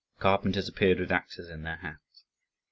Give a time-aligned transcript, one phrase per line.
[0.17, 2.23] Carpenters appeared with axes in their hands.